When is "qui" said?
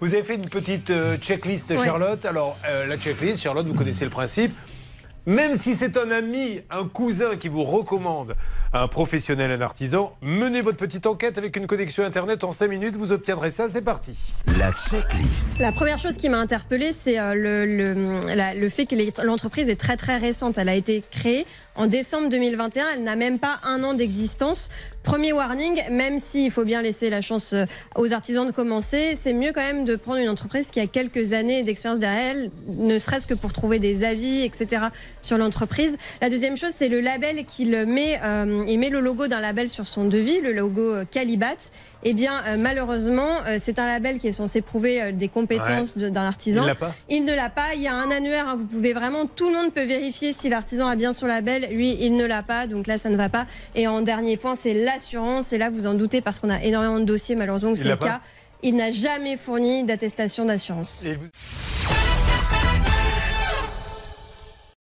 7.36-7.48, 16.16-16.28, 30.70-30.80, 44.18-44.28